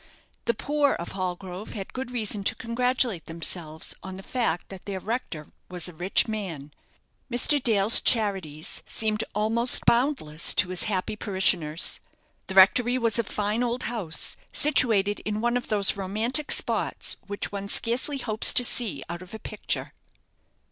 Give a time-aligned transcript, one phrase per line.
[0.45, 4.99] The poor of Hallgrove had good reason to congratulate themselves on the fact that their
[4.99, 6.73] rector was a rich man.
[7.29, 7.61] Mr.
[7.61, 11.99] Dale's charities seemed almost boundless to his happy parishioners.
[12.47, 17.51] The rectory was a fine old house, situated in one of those romantic spots which
[17.51, 19.93] one scarcely hopes to see out of a picture.